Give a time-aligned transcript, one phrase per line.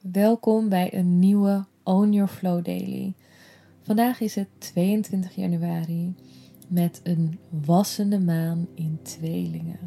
[0.00, 3.12] Welkom bij een nieuwe Own Your Flow Daily.
[3.82, 6.14] Vandaag is het 22 januari
[6.68, 9.78] met een wassende maan in tweelingen.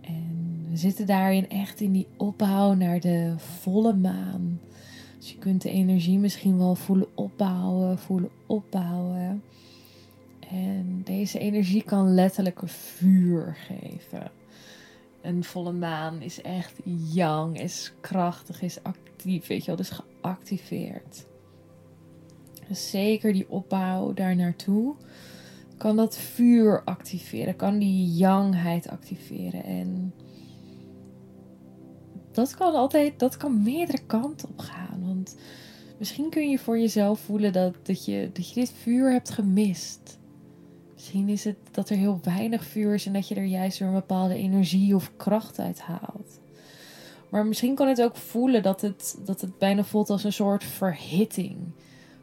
[0.00, 4.60] En we zitten daarin echt in die opbouw naar de volle maan.
[5.18, 9.42] Dus je kunt de energie misschien wel voelen opbouwen, voelen opbouwen.
[10.50, 14.37] En deze energie kan letterlijk vuur geven.
[15.22, 16.80] Een volle maan is echt
[17.12, 21.26] yang, is krachtig, is actief, weet je wel, dus geactiveerd.
[22.68, 24.94] Dus zeker die opbouw daar naartoe
[25.76, 29.64] kan dat vuur activeren, kan die yangheid activeren.
[29.64, 30.14] En
[32.32, 35.06] dat kan altijd, dat kan meerdere kanten op gaan.
[35.06, 35.36] Want
[35.98, 40.17] misschien kun je voor jezelf voelen dat, dat, je, dat je dit vuur hebt gemist.
[41.08, 43.88] Misschien is het dat er heel weinig vuur is en dat je er juist weer
[43.88, 46.40] een bepaalde energie of kracht uit haalt.
[47.28, 50.64] Maar misschien kan het ook voelen dat het, dat het bijna voelt als een soort
[50.64, 51.56] verhitting.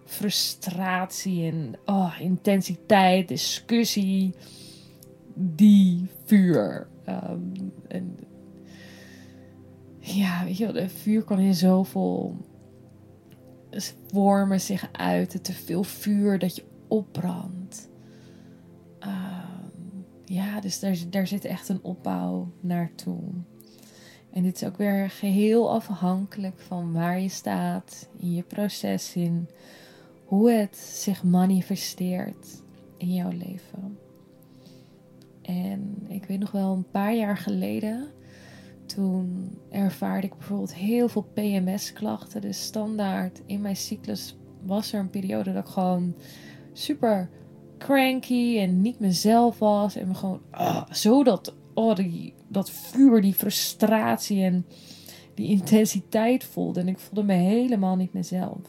[0.05, 4.33] Frustratie en oh, intensiteit, discussie.
[5.33, 6.87] Die vuur.
[7.03, 7.39] Ehm,
[7.87, 8.17] en,
[9.99, 12.35] ja, weet je wel, vuur kan in zoveel
[14.11, 15.41] vormen zich uiten.
[15.41, 17.93] Te veel vuur dat je opbrandt.
[19.05, 23.19] Ehm, ja, dus daar, daar zit echt een opbouw naartoe.
[24.31, 29.49] En dit is ook weer geheel afhankelijk van waar je staat in je proces in
[30.25, 32.61] hoe het zich manifesteert
[32.97, 33.97] in jouw leven.
[35.41, 38.07] En ik weet nog wel een paar jaar geleden,
[38.85, 42.41] toen ervaarde ik bijvoorbeeld heel veel PMS-klachten.
[42.41, 46.15] Dus standaard in mijn cyclus was er een periode dat ik gewoon
[46.73, 47.29] super
[47.77, 49.95] cranky en niet mezelf was.
[49.95, 54.65] En me gewoon oh, zo dat, oh, die, dat vuur, die frustratie en
[55.33, 56.79] die intensiteit voelde.
[56.79, 58.59] En ik voelde me helemaal niet mezelf.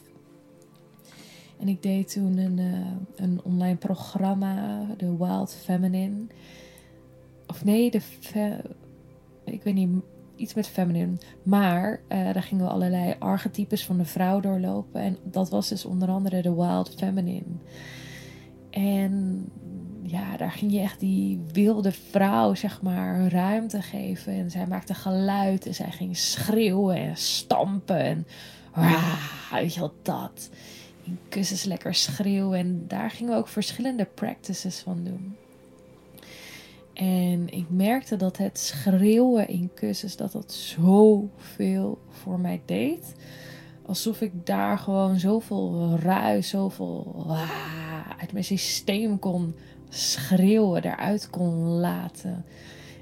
[1.59, 6.25] En ik deed toen een, uh, een online programma, de Wild Feminine.
[7.47, 8.01] Of nee, de.
[9.43, 9.89] ik weet niet,
[10.35, 11.17] iets met feminine.
[11.43, 15.01] Maar uh, daar gingen we allerlei archetypes van de vrouw doorlopen.
[15.01, 17.45] En dat was dus onder andere de Wild Feminine.
[18.77, 19.45] En
[20.01, 24.33] ja, daar ging je echt die wilde vrouw, zeg maar, ruimte geven.
[24.33, 27.99] En zij maakte geluid en zij ging schreeuwen en stampen.
[27.99, 28.27] En
[28.71, 30.49] ah, weet je wel, dat.
[31.03, 32.59] In kussens lekker schreeuwen.
[32.59, 35.35] En daar gingen we ook verschillende practices van doen.
[36.93, 43.15] En ik merkte dat het schreeuwen in kussens, dat dat zoveel voor mij deed.
[43.85, 47.25] Alsof ik daar gewoon zoveel ruis, zoveel
[48.17, 49.55] uit mijn systeem kon
[49.89, 52.45] schreeuwen, eruit kon laten.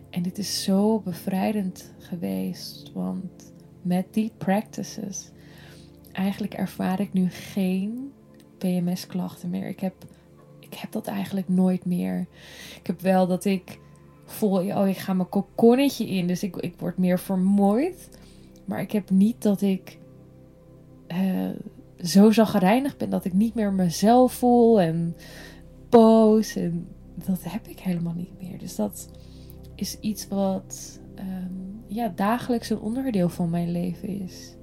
[0.10, 5.32] En dit is zo bevrijdend geweest, want met die practices,
[6.12, 8.12] eigenlijk ervaar ik nu geen
[8.58, 9.68] PMS-klachten meer.
[9.68, 9.94] Ik heb,
[10.60, 12.28] ik heb dat eigenlijk nooit meer.
[12.80, 13.80] Ik heb wel dat ik
[14.26, 18.10] voel, oh, ik ga mijn kokonnetje in, dus ik, ik word meer vermoeid.
[18.66, 19.98] Maar ik heb niet dat ik
[21.08, 21.50] uh,
[22.04, 25.16] zo zagrijnig ben dat ik niet meer mezelf voel en
[25.90, 26.56] boos.
[26.56, 26.88] En
[27.26, 28.60] dat heb ik helemaal niet meer.
[28.60, 29.10] Dus dat
[29.76, 34.56] is iets wat um, ja, dagelijks een onderdeel van mijn leven is.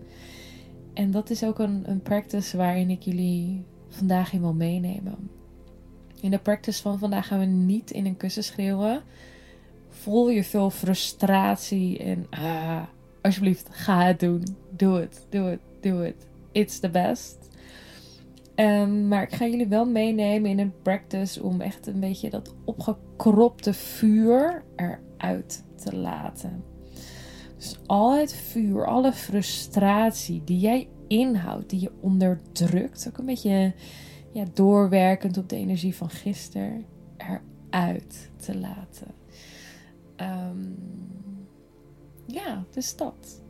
[0.94, 5.31] En dat is ook een, een practice waarin ik jullie vandaag in wil meenemen.
[6.20, 9.03] In de practice van vandaag gaan we niet in een kussen schreeuwen.
[9.88, 12.82] Voel je veel frustratie en ah,
[13.22, 14.43] alsjeblieft, ga het doen.
[14.70, 16.26] Doe het, doe het, doe het.
[16.52, 17.49] It's the best.
[18.56, 22.54] Um, maar ik ga jullie wel meenemen in een practice om echt een beetje dat
[22.64, 26.64] opgekropte vuur eruit te laten.
[27.56, 33.75] Dus al het vuur, alle frustratie die jij inhoudt, die je onderdrukt, ook een beetje
[34.32, 36.84] ja, doorwerkend op de energie van gisteren,
[37.70, 39.14] eruit te laten.
[40.16, 40.76] Um,
[42.26, 43.41] ja, dus dat.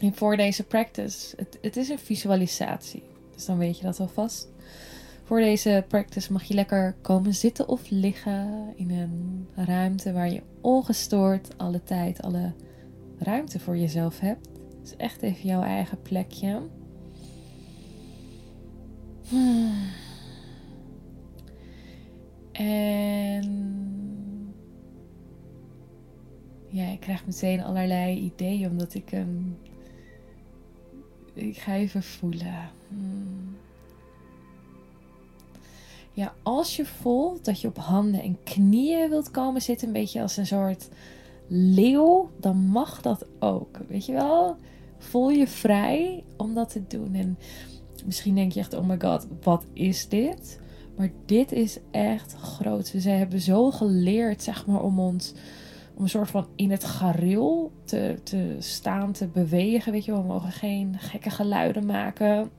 [0.00, 3.02] En voor deze practice, het, het is een visualisatie.
[3.34, 4.48] Dus dan weet je dat alvast.
[5.24, 10.42] Voor deze practice mag je lekker komen zitten of liggen in een ruimte waar je
[10.60, 12.52] ongestoord alle tijd, alle
[13.18, 14.48] ruimte voor jezelf hebt.
[14.80, 16.60] Dus echt even jouw eigen plekje.
[22.52, 23.44] En
[26.68, 29.56] ja, ik krijg meteen allerlei ideeën omdat ik hem.
[31.36, 32.70] Ik ga even voelen.
[32.88, 33.56] Hmm.
[36.12, 40.22] Ja, als je voelt dat je op handen en knieën wilt komen zitten, een beetje
[40.22, 40.88] als een soort
[41.48, 43.78] leeuw, dan mag dat ook.
[43.88, 44.56] Weet je wel?
[44.98, 47.14] Voel je vrij om dat te doen.
[47.14, 47.38] En
[48.04, 50.60] misschien denk je echt: oh my god, wat is dit?
[50.96, 52.92] Maar dit is echt groot.
[52.92, 55.32] We hebben zo geleerd, zeg maar, om ons
[55.96, 59.92] om een soort van in het gareel te, te staan, te bewegen.
[59.92, 62.50] Weet je we mogen geen gekke geluiden maken.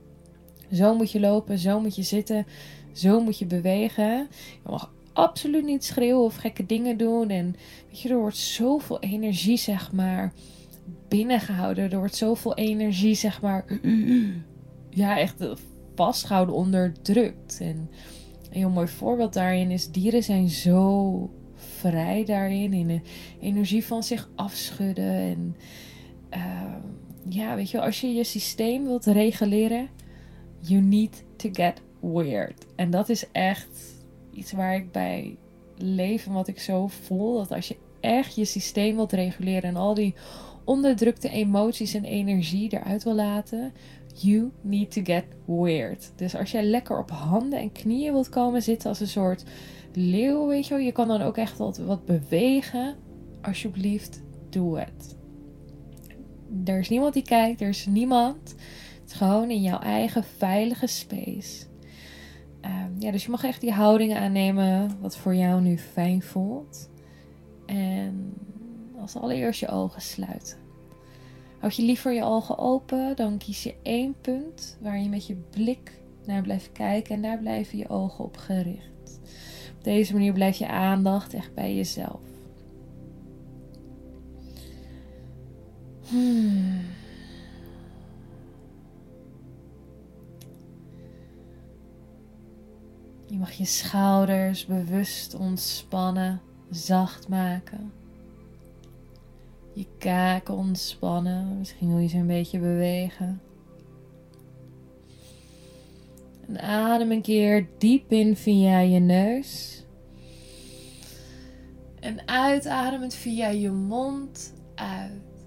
[0.72, 2.46] Zo moet je lopen, zo moet je zitten,
[2.92, 4.28] zo moet je bewegen.
[4.62, 7.28] Je mag absoluut niet schreeuwen of gekke dingen doen.
[7.30, 7.56] En
[7.88, 10.32] weet je, er wordt zoveel energie, zeg maar,
[11.08, 11.90] binnengehouden.
[11.90, 13.64] Er wordt zoveel energie, zeg maar,
[14.90, 15.44] ja, echt
[15.94, 17.58] vastgehouden, onderdrukt.
[17.60, 17.90] En
[18.50, 23.00] een heel mooi voorbeeld daarin is: dieren zijn zo vrij daarin, in de
[23.40, 25.12] energie van zich afschudden.
[25.14, 25.56] En
[26.34, 26.74] uh,
[27.28, 29.88] ja, weet je, als je je systeem wilt reguleren,
[30.60, 32.66] you need to get weird.
[32.76, 33.96] En dat is echt
[34.32, 35.36] iets waar ik bij
[35.76, 37.36] leef en wat ik zo voel.
[37.36, 40.14] Dat als je echt je systeem wilt reguleren en al die
[40.64, 43.72] onderdrukte emoties en energie eruit wil laten,
[44.14, 46.12] you need to get weird.
[46.16, 49.44] Dus als jij lekker op handen en knieën wilt komen zitten als een soort
[49.96, 50.84] leeuw, weet je wel.
[50.84, 52.96] Je kan dan ook echt wat, bewegen.
[53.42, 55.16] Alsjeblieft, doe het.
[56.64, 58.54] Er is niemand die kijkt, er is niemand.
[59.00, 61.66] Het is gewoon in jouw eigen veilige space.
[62.60, 66.90] Ehm, ja, dus je mag echt die houding aannemen wat voor jou nu fijn voelt.
[67.66, 68.34] En
[69.00, 70.56] als allereerst je ogen sluiten.
[71.58, 75.34] Houd je liever je ogen open, dan kies je één punt waar je met je
[75.34, 79.20] blik naar blijft kijken en daar blijven je ogen op gericht.
[79.88, 82.20] Deze manier blijft je aandacht echt bij jezelf.
[86.08, 86.80] Hmm.
[93.26, 97.92] Je mag je schouders bewust ontspannen, zacht maken.
[99.72, 101.58] Je kaken ontspannen.
[101.58, 103.40] Misschien wil je ze een beetje bewegen.
[106.48, 109.82] En adem een keer diep in via je neus.
[112.00, 115.46] En uitademend via je mond uit.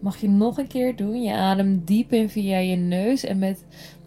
[0.00, 1.22] Mag je nog een keer doen.
[1.22, 3.64] Je ademt diep in via je neus en met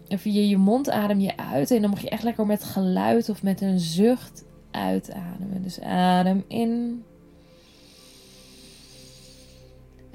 [0.08, 1.70] en via je mond adem je uit.
[1.70, 5.62] En dan mag je echt lekker met geluid of met een zucht uitademen.
[5.62, 7.04] Dus adem in.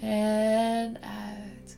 [0.01, 1.77] En uit.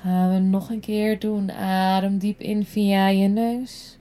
[0.00, 1.52] Gaan we nog een keer doen.
[1.52, 3.98] Adem diep in via je neus.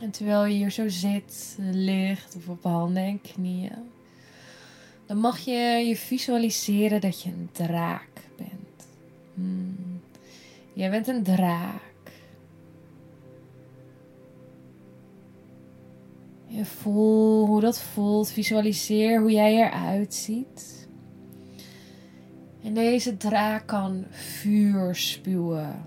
[0.00, 3.90] En terwijl je hier zo zit, ligt of op handen en knieën,
[5.06, 8.86] dan mag je je visualiseren dat je een draak bent.
[9.34, 10.00] Hmm.
[10.72, 12.12] Jij bent een draak.
[16.46, 18.30] Je voel hoe dat voelt.
[18.30, 20.88] Visualiseer hoe jij eruit ziet.
[22.62, 25.84] En deze draak kan vuur spuwen.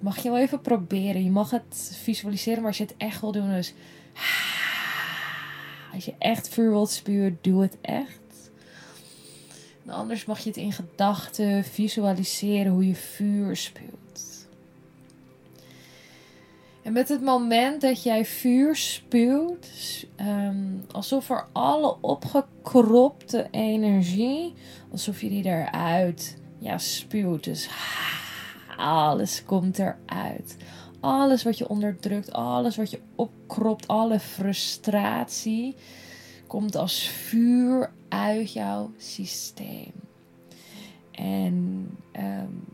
[0.00, 1.24] Mag je wel even proberen.
[1.24, 3.74] Je mag het visualiseren, maar als je het echt wil doen, dus.
[5.94, 8.50] Als je echt vuur wilt spuwen, doe het echt.
[9.84, 14.46] En anders mag je het in gedachten visualiseren hoe je vuur spuwt.
[16.82, 24.54] En met het moment dat jij vuur spuwt, um, alsof er alle opgekropte energie,
[24.90, 27.44] alsof je die eruit ja, spuwt.
[27.44, 27.68] Dus
[28.76, 30.56] alles komt eruit.
[31.00, 35.74] Alles wat je onderdrukt, alles wat je opkropt, alle frustratie
[36.46, 39.92] komt als vuur uit jouw systeem.
[41.10, 42.64] En um,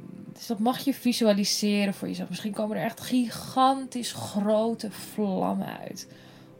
[0.40, 2.28] dus dat mag je visualiseren voor jezelf.
[2.28, 6.08] Misschien komen er echt gigantisch grote vlammen uit.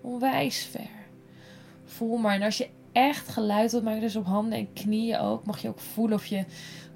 [0.00, 0.90] Onwijs ver.
[1.84, 2.34] Voel maar.
[2.34, 5.68] En als je echt geluid wilt maken, dus op handen en knieën ook, mag je
[5.68, 6.44] ook voelen of je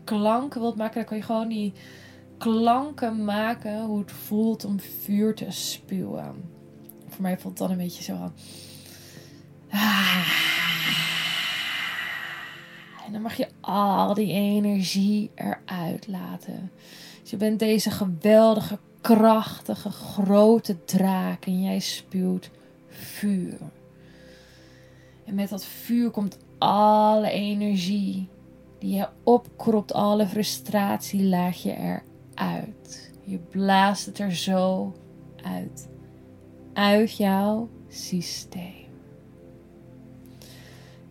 [0.05, 1.73] klanken wilt maken, dan kan je gewoon die
[2.39, 6.53] klanken maken hoe het voelt om vuur te spuwen.
[7.09, 8.33] Voor mij voelt dan een beetje zo aan.
[13.07, 16.71] En dan mag je al die energie eruit laten.
[17.21, 22.51] Dus je bent deze geweldige, krachtige, grote draak en jij spuwt
[22.89, 23.59] vuur.
[25.25, 28.29] En met dat vuur komt alle energie
[28.79, 32.14] die je opkropt, alle frustratie laat je eruit.
[33.25, 34.93] Je blaast het er zo
[35.43, 35.89] uit.
[36.73, 38.73] Uit jouw systeem.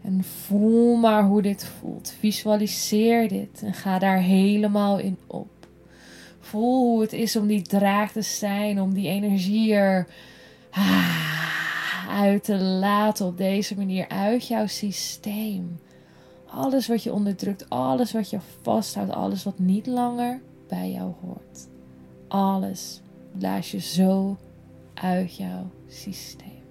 [0.01, 2.13] En voel maar hoe dit voelt.
[2.19, 5.67] Visualiseer dit en ga daar helemaal in op.
[6.39, 10.07] Voel hoe het is om die draak te zijn, om die energie er
[10.71, 15.79] ah, uit te laten op deze manier uit jouw systeem.
[16.45, 21.67] Alles wat je onderdrukt, alles wat je vasthoudt, alles wat niet langer bij jou hoort.
[22.27, 23.01] Alles
[23.37, 24.37] blaas je zo
[24.93, 26.63] uit jouw systeem.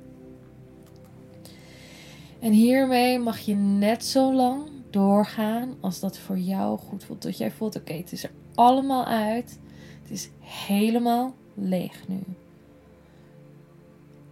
[2.40, 7.22] En hiermee mag je net zo lang doorgaan als dat voor jou goed voelt.
[7.22, 9.60] Dat jij voelt, oké, het is er allemaal uit.
[10.02, 12.20] Het is helemaal leeg nu.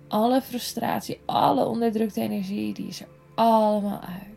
[0.08, 4.29] Alle frustratie, alle onderdrukte energie, die is er allemaal uit.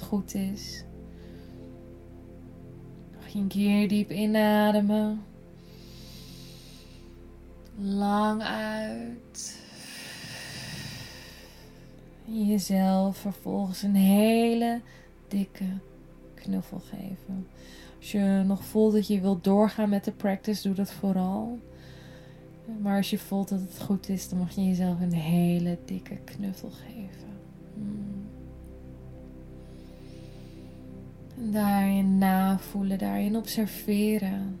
[0.00, 0.84] Goed is,
[3.32, 5.22] je een keer diep inademen.
[7.78, 9.60] Lang uit.
[12.24, 14.80] Jezelf vervolgens een hele
[15.28, 15.64] dikke
[16.34, 17.46] knuffel geven.
[17.98, 21.58] Als je nog voelt dat je wilt doorgaan met de practice, doe dat vooral.
[22.80, 26.16] Maar als je voelt dat het goed is, dan mag je jezelf een hele dikke
[26.24, 27.30] knuffel geven.
[27.74, 28.21] En
[31.50, 34.60] daarin navoelen, daarin observeren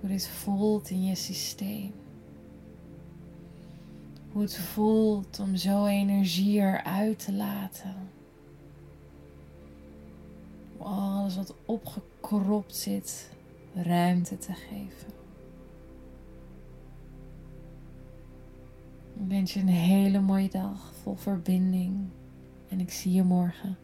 [0.00, 1.92] hoe dit voelt in je systeem.
[4.32, 7.94] Hoe het voelt om zo energie eruit te laten.
[10.76, 13.30] Om alles wat opgekropt zit,
[13.74, 15.12] ruimte te geven.
[19.14, 22.08] Ik wens je een hele mooie dag vol verbinding.
[22.68, 23.76] En ik zie je morgen.